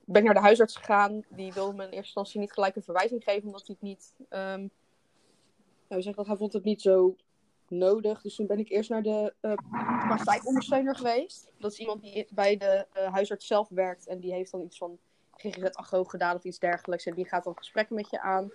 [0.05, 1.25] Ben ik naar de huisarts gegaan.
[1.29, 3.47] Die wilde me in eerste instantie niet gelijk een verwijzing geven.
[3.47, 4.15] Omdat hij het niet...
[5.89, 7.17] nou, zeg dat, hij vond het niet zo
[7.69, 8.23] nodig.
[8.23, 9.53] Dus toen ben ik eerst naar de eh
[10.07, 11.51] praktijkondersteuner geweest.
[11.59, 14.07] Dat is iemand die bij de eh, huisarts zelf werkt.
[14.07, 14.99] En die heeft dan iets van
[15.37, 17.07] GGZ-ago gedaan of iets dergelijks.
[17.07, 18.53] En die gaat dan gesprekken met je aan.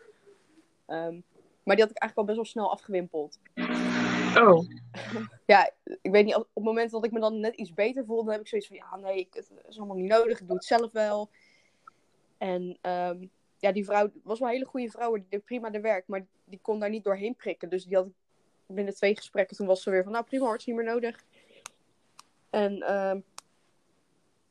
[0.85, 1.19] Ehm,
[1.63, 3.39] maar die had ik eigenlijk al best wel snel afgewimpeld.
[4.35, 4.65] Oh,
[5.45, 8.23] Ja, ik weet niet, op het moment dat ik me dan net iets beter voelde,
[8.23, 10.65] dan heb ik zoiets van, ja nee, het is allemaal niet nodig, ik doe het
[10.65, 11.29] zelf wel.
[12.37, 13.25] En ehm,
[13.61, 16.25] ja, die vrouw was wel een hele goede vrouw, die deed prima de werk, maar
[16.43, 17.69] die kon daar niet doorheen prikken.
[17.69, 18.13] Dus die had ik
[18.67, 21.23] binnen twee gesprekken, toen was ze weer van, nou prima is niet meer nodig.
[22.49, 23.19] En ehm,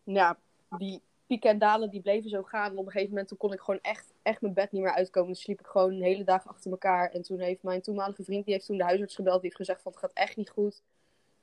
[0.04, 0.38] ja,
[0.78, 2.70] die pieken en dalen, die bleven zo gaan.
[2.70, 4.94] En op een gegeven moment toen kon ik gewoon echt, echt mijn bed niet meer
[4.94, 5.32] uitkomen.
[5.32, 7.10] Dan sliep ik gewoon een hele dag achter elkaar.
[7.10, 9.34] En toen heeft mijn toenmalige vriend, die heeft toen de huisarts gebeld.
[9.34, 10.74] Die heeft gezegd van, het gaat echt niet goed.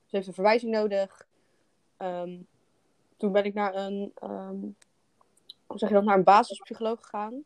[0.06, 1.26] Ze heeft een verwijzing nodig.
[1.96, 2.38] Ehm,
[3.16, 4.60] toen ben ik naar een, ehm,
[5.66, 7.44] hoe zeg je dat, naar een basispsycholoog gegaan.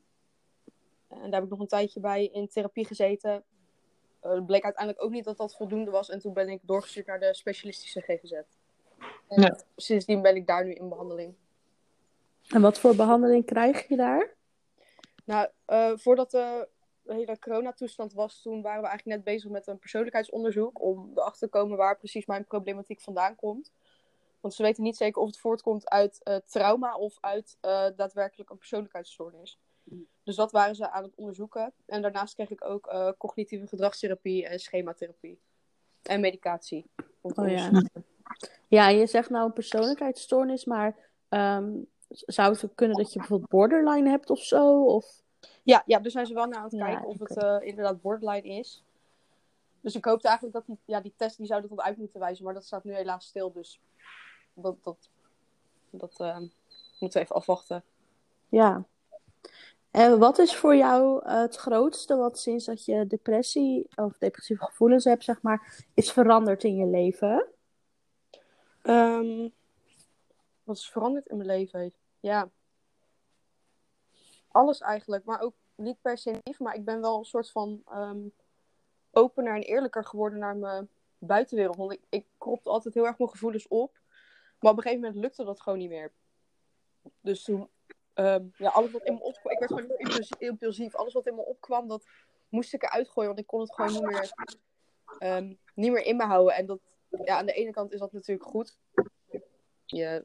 [1.12, 3.44] En daar heb ik nog een tijdje bij in therapie gezeten.
[4.20, 6.10] Eh, het bleek uiteindelijk ook niet dat dat voldoende was.
[6.10, 8.32] En toen ben ik doorgestuurd naar de specialistische GGZ.
[9.28, 9.58] En Ja.
[9.76, 11.34] sindsdien ben ik daar nu in behandeling.
[12.48, 14.34] En wat voor behandeling krijg je daar?
[15.24, 16.68] Nou, eh, voordat de
[17.04, 20.82] hele coronatoestand was, toen waren we eigenlijk net bezig met een persoonlijkheidsonderzoek.
[20.82, 23.72] Om erachter te komen waar precies mijn problematiek vandaan komt.
[24.40, 27.56] Want ze weten niet zeker of het voortkomt uit eh, trauma of uit
[27.96, 29.58] daadwerkelijk een persoonlijkheidsstoornis.
[30.22, 31.72] Dus dat waren ze aan het onderzoeken.
[31.86, 35.40] En daarnaast kreeg ik ook eh, cognitieve gedragstherapie en schematherapie.
[36.02, 36.86] En medicatie.
[37.20, 37.70] Oh ja.
[38.68, 40.96] Ja, je zegt nou een persoonlijkheidsstoornis, maar
[41.28, 41.72] ehm,
[42.08, 44.84] zou het ook kunnen dat je bijvoorbeeld borderline hebt of zo?
[44.84, 45.22] Of...
[45.62, 48.00] Ja, ja, dus zijn ze wel naar aan het Ja, kijken of het eh, inderdaad
[48.00, 48.84] borderline is.
[49.80, 52.44] Dus ik hoopte eigenlijk dat die, ja, die test die zou dat uit moeten wijzen,
[52.44, 53.52] maar dat staat nu helaas stil.
[53.52, 53.80] Dus
[54.54, 55.10] dat, dat,
[55.90, 56.38] dat eh,
[56.98, 57.84] moeten we even afwachten.
[58.48, 58.84] Ja.
[59.90, 64.64] En wat is voor jou eh, het grootste wat sinds dat je depressie of depressieve
[64.64, 67.46] gevoelens hebt, zeg maar, is veranderd in je leven?
[68.82, 69.48] Ehm,
[70.64, 71.92] wat is veranderd in mijn leven?
[72.20, 72.48] Ja,
[74.48, 77.82] alles eigenlijk, maar ook niet per se lief, maar ik ben wel een soort van
[77.86, 78.28] ehm,
[79.10, 81.76] opener en eerlijker geworden naar mijn buitenwereld.
[81.76, 83.98] Want ik, ik kropte altijd heel erg mijn gevoelens op,
[84.60, 86.12] maar op een gegeven moment lukte dat gewoon niet meer.
[87.20, 87.68] Dus toen,
[88.14, 90.94] ehm, ja, alles wat in me opkwam, ik werd gewoon heel impulsief.
[90.94, 92.04] Alles wat in me opkwam, dat
[92.48, 94.32] moest ik eruit gooien, want ik kon het gewoon niet meer,
[95.18, 96.54] ehm, niet meer in me houden.
[96.54, 96.80] En dat,
[97.24, 98.76] ja, aan de ene kant is dat natuurlijk goed.
[99.84, 100.24] Je,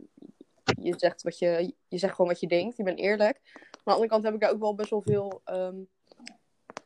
[0.82, 3.40] je, zegt wat je, je zegt gewoon wat je denkt, je bent eerlijk.
[3.44, 5.76] Maar aan de andere kant heb ik daar ook wel best wel veel, ehm,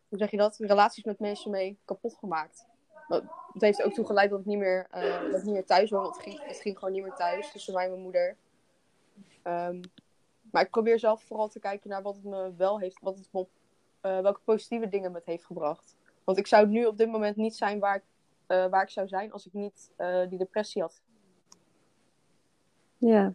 [0.08, 2.66] hoe zeg je dat, relaties met mensen mee kapot gemaakt.
[3.08, 5.90] Dat- heeft ook toe geleid dat ik niet meer, eh, dat ik niet meer thuis
[5.90, 8.38] want het het ging gewoon niet meer thuis tussen mij en mijn moeder.
[10.52, 13.28] Maar ik probeer zelf vooral te kijken naar wat het me wel heeft, wat het
[13.32, 13.50] me op
[14.02, 15.96] eh, welke positieve dingen me het heeft gebracht.
[16.24, 18.04] Want ik zou nu op dit moment niet zijn waar ik,
[18.48, 21.02] eh, waar ik zou zijn als ik niet eh, die depressie had.
[22.98, 23.34] Ja.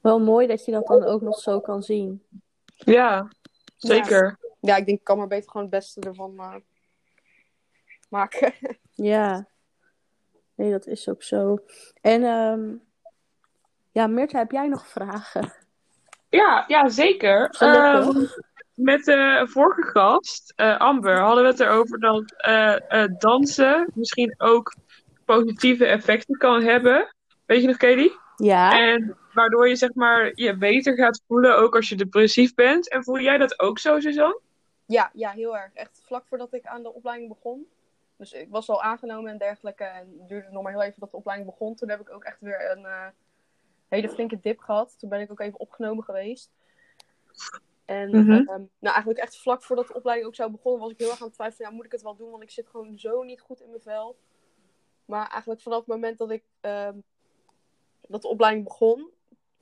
[0.00, 2.22] Wel mooi dat je dat dan ook nog zo kan zien.
[2.74, 3.30] Ja,
[3.76, 4.38] zeker.
[4.60, 6.34] Ja, ik denk ik kan maar beter gewoon het beste ervan
[8.08, 8.52] maken.
[8.94, 9.48] Ja.
[10.54, 11.58] Nee, dat is ook zo.
[12.00, 12.74] En ehm
[13.98, 15.52] ja, Mirta, heb jij nog vragen?
[16.28, 17.50] Ja, ja zeker.
[17.58, 18.24] Ehm,
[18.74, 24.34] met de vorige gast, eh, Amber, hadden we het erover dat eh, eh, dansen misschien
[24.36, 24.74] ook
[25.24, 27.14] positieve effecten kan hebben.
[27.46, 28.12] Weet je nog, Katie?
[28.36, 28.78] Ja.
[28.80, 32.88] En waardoor je zeg maar je beter gaat voelen, ook als je depressief bent.
[32.88, 34.40] En voel jij dat ook zo, Suzanne?
[34.86, 35.72] Ja, ja, heel erg.
[35.74, 37.66] Echt vlak voordat ik aan de opleiding begon.
[38.16, 39.84] Dus ik was al aangenomen en dergelijke.
[39.84, 41.74] En het duurde nog maar heel even dat de opleiding begon.
[41.74, 43.06] Toen heb ik ook echt weer een eh,
[43.88, 44.98] hele flinke dip gehad.
[44.98, 46.50] Toen ben ik ook even opgenomen geweest.
[47.84, 48.30] En Mhm.
[48.32, 48.46] ehm,
[48.78, 51.26] nou, eigenlijk echt vlak voordat de opleiding ook zou begonnen, was ik heel erg aan
[51.26, 51.68] het twijfelen.
[51.70, 52.30] Ja, moet ik het wel doen?
[52.30, 54.16] Want ik zit gewoon zo niet goed in mijn vel.
[55.04, 56.98] Maar eigenlijk vanaf het moment dat ik ehm,
[58.00, 59.10] dat de opleiding begon,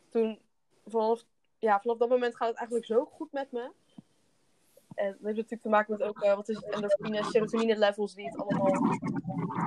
[0.08, 0.40] toen
[0.86, 1.24] vanaf,
[1.58, 3.70] ja, vanaf dat moment gaat het eigenlijk zo goed met me.
[4.96, 8.14] En dat heeft natuurlijk te maken met ook, eh, wat is het, endorfine, serotonine levels
[8.14, 8.80] die het allemaal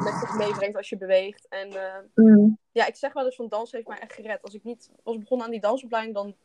[0.03, 1.47] met zich meebrengt als je beweegt.
[1.47, 4.41] En eh, ja, ik zeg wel eens van dans heeft mij echt gered.
[4.41, 6.35] Als ik niet was begonnen aan die dansopleiding, dan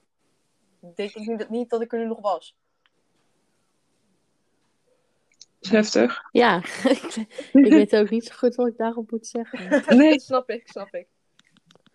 [0.94, 2.56] denk ik niet, niet dat ik er nu nog was.
[5.28, 6.28] Dat is heftig.
[6.32, 6.62] Ja.
[7.52, 9.82] ik weet ook niet zo goed wat ik daarop moet zeggen.
[9.96, 10.20] Nee.
[10.20, 11.06] snap ik, snap ik.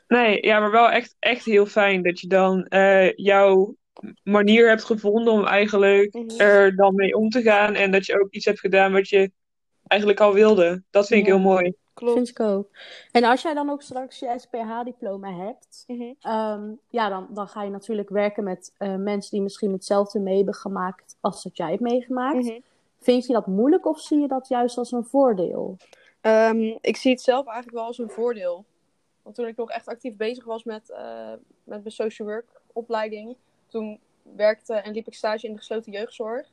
[0.07, 3.75] Nee, ja, maar wel echt, echt heel fijn dat je dan eh, jouw
[4.23, 6.39] manier hebt gevonden om eigenlijk Mhm.
[6.39, 7.73] er dan mee om te gaan.
[7.75, 9.31] En dat je ook iets hebt gedaan wat je
[9.87, 10.83] eigenlijk al wilde.
[10.89, 11.73] Dat vind ik heel mooi.
[11.93, 12.13] Klopt.
[12.13, 12.67] Vind ik ook.
[13.11, 16.13] En als jij dan ook straks je SPH-diploma hebt, Mhm.
[16.21, 20.35] ehm, ja, dan, dan ga je natuurlijk werken met eh, mensen die misschien hetzelfde mee
[20.35, 22.43] hebben gemaakt als dat jij hebt meegemaakt.
[22.45, 22.59] Mhm.
[23.01, 25.77] Vind je dat moeilijk of zie je dat juist als een voordeel?
[26.21, 28.65] Ehm, ik zie het zelf eigenlijk wel als een voordeel.
[29.21, 31.29] Want toen ik nog echt actief bezig was met, eh,
[31.63, 33.35] met mijn social work opleiding,
[33.69, 36.51] toen werkte en liep ik stage in de gesloten jeugdzorg.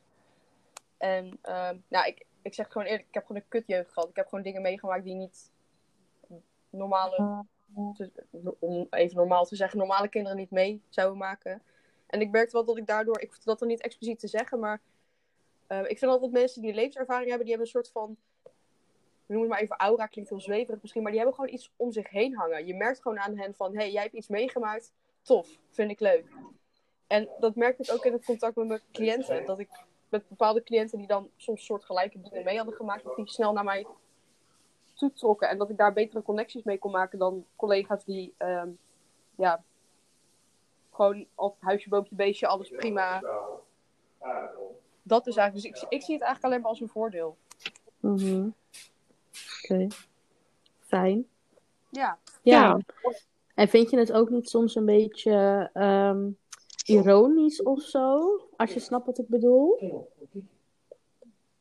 [0.97, 4.09] En ehm, nou, ik, ik zeg gewoon eerlijk, ik heb gewoon een kutjeugd gehad.
[4.09, 5.51] Ik heb gewoon dingen meegemaakt die niet
[6.69, 7.45] normale,
[8.59, 11.61] om even normaal te zeggen, normale kinderen niet mee zouden maken.
[12.07, 14.59] En ik merkte wel dat ik daardoor, ik hoef dat dan niet expliciet te zeggen,
[14.59, 14.81] maar
[15.67, 18.17] eh, ik vind altijd mensen die levenservaring hebben, die hebben een soort van
[19.27, 21.71] we noemen het maar even aura, klinkt heel zweverig misschien, maar die hebben gewoon iets
[21.75, 22.65] om zich heen hangen.
[22.65, 25.99] Je merkt gewoon aan hen van, hé, hey, jij hebt iets meegemaakt, tof, vind ik
[25.99, 26.25] leuk.
[27.07, 29.45] En dat merk ik ook in het contact met mijn cliënten.
[29.45, 29.69] Dat ik
[30.09, 33.63] met bepaalde cliënten die dan soms soortgelijke dingen mee hadden gemaakt, dat die snel naar
[33.63, 33.85] mij
[34.93, 35.49] toetrokken.
[35.49, 38.69] En dat ik daar betere connecties mee kon maken dan collega's die, ehm,
[39.35, 39.63] ja,
[40.91, 43.23] gewoon altijd huisje, boompje, beestje, alles prima.
[45.03, 47.37] Dat is eigenlijk, dus ik, ik zie het eigenlijk alleen maar als een voordeel.
[47.99, 48.49] Mhm.
[49.63, 49.87] Oké.
[50.79, 51.27] Fijn.
[51.89, 52.17] Ja.
[52.41, 52.63] Ja.
[52.63, 52.79] Ja.
[53.55, 56.29] En vind je het ook niet soms een beetje ehm,
[56.89, 58.21] ironisch of zo?
[58.55, 59.77] Als je snapt wat ik bedoel?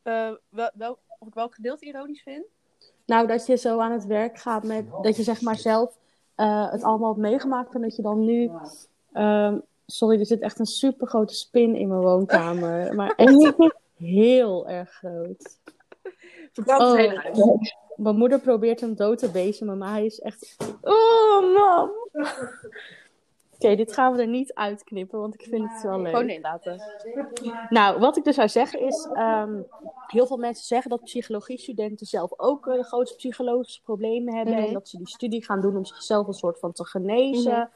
[0.03, 2.45] Eh, wel, wel, of ik welk gedeelte ironisch vind?
[3.07, 5.99] Nou, dat je zo aan het werk gaat met dat je zeg maar zelf
[6.35, 8.51] eh, het allemaal hebt meegemaakt en dat je dan nu.
[9.13, 12.95] ehm, sorry, er zit echt een super grote spin in mijn woonkamer.
[12.97, 13.57] Maar echt
[13.97, 15.59] heel erg groot.
[16.53, 16.97] Verbrand het Oh.
[16.97, 17.73] hele.
[17.97, 20.57] Mijn moeder probeert hem dood te bezemen, maar hij is echt.
[20.83, 21.91] Oh, mam!
[23.57, 26.09] Oké, dit gaan we er niet uitknippen, want ik vind het wel leuk.
[26.11, 26.83] Gewoon nee laten.
[27.69, 29.61] Nou, wat ik dus zou zeggen is, ehm,
[30.07, 34.65] heel veel mensen zeggen dat psychologiestudenten zelf ook eh, grote psychologische problemen hebben Mhm.
[34.67, 37.53] en dat ze die studie gaan doen om zichzelf een soort van te genezen.
[37.53, 37.67] Mhm.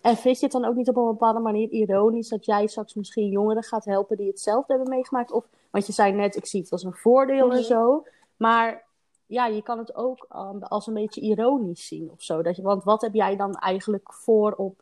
[0.00, 2.94] En vind je het dan ook niet op een bepaalde manier ironisch dat jij straks
[2.94, 5.32] misschien jongeren gaat helpen die hetzelfde hebben meegemaakt?
[5.32, 7.64] Of, want je zei net, ik zie het als een voordeel en Mhm.
[7.64, 8.06] zo,
[8.36, 8.84] maar
[9.26, 12.42] ja, je kan het ook um, als een beetje ironisch zien of zo.
[12.42, 14.80] Dat je, want wat heb jij dan eigenlijk voor op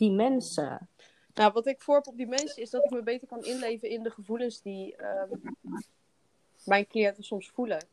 [0.00, 0.88] die mensen?
[1.34, 4.02] Nou, wat ik voor op die mensen is dat ik me beter kan inleven in
[4.02, 5.28] de gevoelens die ehm,
[6.64, 7.86] mijn cliënten soms voelen.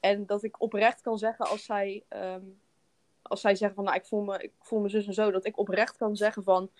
[0.00, 2.42] En dat ik oprecht kan zeggen als zij, ehm,
[3.22, 5.44] als zij zeggen van nou, ik voel, me, ik voel me zus en zo, dat
[5.44, 6.70] ik oprecht kan zeggen van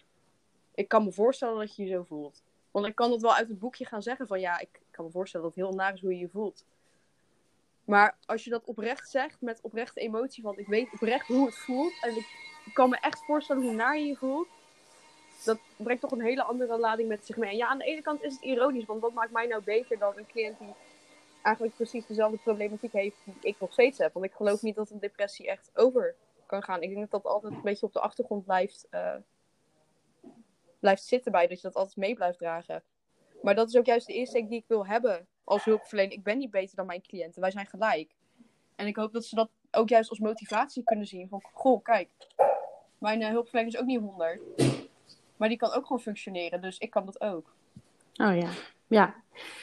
[0.74, 2.42] ik kan me voorstellen dat je je zo voelt.
[2.70, 5.10] Want ik kan het wel uit het boekje gaan zeggen van ja, ik kan me
[5.10, 6.64] voorstellen dat het heel naar is hoe je je voelt.
[7.84, 11.56] Maar als je dat oprecht zegt met oprechte emotie van ik weet oprecht hoe het
[11.56, 14.48] voelt en ik kan me echt voorstellen hoe naar je je voelt,
[15.44, 17.50] dat brengt toch een hele andere lading met zich mee.
[17.50, 19.98] En ja, aan de ene kant is het ironisch, want wat maakt mij nou beter
[19.98, 20.74] dan een cliënt die
[21.42, 24.12] eigenlijk precies dezelfde problematiek heeft die ik nog steeds heb?
[24.12, 26.14] Want ik geloof niet dat een depressie echt over
[26.46, 26.82] kan gaan.
[26.82, 29.14] Ik denk dat dat altijd een beetje op de achtergrond blijft, eh,
[30.78, 32.82] blijft zitten bij, dat je dat altijd mee blijft dragen.
[33.42, 36.12] Maar dat is ook juist de insteek die ik wil hebben als hulpverlener.
[36.12, 37.40] Ik ben niet beter dan mijn cliënten.
[37.40, 38.14] Wij zijn gelijk.
[38.76, 41.28] En ik hoop dat ze dat ook juist als motivatie kunnen zien.
[41.28, 42.08] Van, goh, kijk,
[43.04, 44.40] mijn hulpverlener is ook niet 100.
[45.36, 46.60] Maar die kan ook gewoon functioneren.
[46.60, 47.52] Dus ik kan dat ook.
[48.16, 48.48] Oh ja.
[48.86, 49.14] Ja,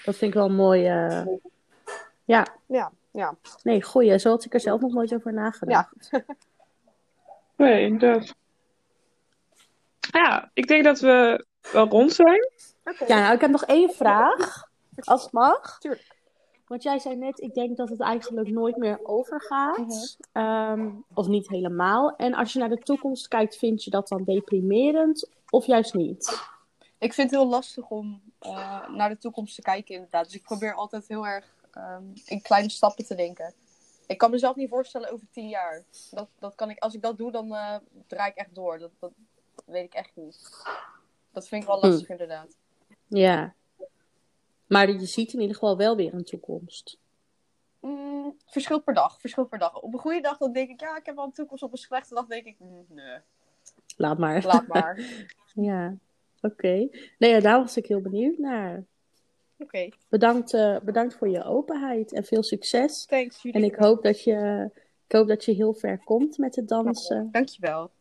[0.05, 0.85] dat vind ik wel mooi.
[0.87, 1.25] eh.
[2.25, 3.35] Ja, Ja, ja.
[3.63, 4.19] nee, goeie.
[4.19, 6.09] Zo had ik er zelf nog nooit over nagedacht.
[7.55, 8.35] Nee, inderdaad.
[9.99, 12.49] Ja, ik denk dat we wel rond zijn.
[13.07, 14.63] Ja, nou, ik heb nog één vraag.
[15.03, 15.79] Als het mag.
[15.79, 16.20] Tuurlijk.
[16.71, 20.17] Want jij zei net, ik denk dat het eigenlijk nooit meer overgaat.
[20.31, 22.15] Ehm, of niet helemaal.
[22.15, 26.41] En als je naar de toekomst kijkt, vind je dat dan deprimerend of juist niet?
[26.97, 30.25] Ik vind het heel lastig om eh, naar de toekomst te kijken, inderdaad.
[30.25, 33.53] Dus ik probeer altijd heel erg ehm, in kleine stappen te denken.
[34.07, 35.83] Ik kan mezelf niet voorstellen over tien jaar.
[36.11, 37.75] Dat, dat kan ik, als ik dat doe, dan eh,
[38.07, 38.79] draai ik echt door.
[38.79, 39.11] Dat, dat
[39.65, 40.49] weet ik echt niet.
[41.31, 42.57] Dat vind ik wel lastig, inderdaad.
[43.07, 43.53] Ja.
[44.71, 46.97] Maar je ziet in ieder geval wel weer een toekomst.
[47.79, 49.81] Mm, verschilt per dag, verschilt per dag.
[49.81, 51.63] Op een goede dag dan denk ik, ja, ik heb wel een toekomst.
[51.63, 53.17] Op een slechte dag denk ik, mm, nee,
[53.97, 54.45] Laat maar.
[54.45, 54.99] laat maar.
[55.53, 55.95] Ja,
[56.41, 56.87] oké.
[57.17, 58.83] Nee, ja, daar was ik heel benieuwd naar.
[59.57, 63.05] Oké, Bedankt, eh, bedankt voor je openheid en veel succes.
[63.05, 63.41] thanks.
[63.41, 64.69] Jullie En ik hoop dat je,
[65.07, 67.29] ik hoop dat je heel ver komt met het dansen.
[67.31, 67.91] Dankjewel.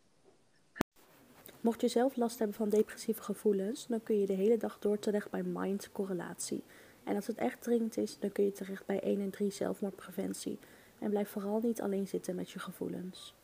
[1.61, 4.99] Mocht je zelf last hebben van depressieve gevoelens, dan kun je de hele dag door
[4.99, 6.63] terecht bij Mind Correlatie.
[7.05, 10.59] En als het echt dringend is, dan kun je terecht bij 1 en 3 zelfmoordpreventie.
[10.99, 13.35] En blijf vooral niet alleen zitten met je gevoelens.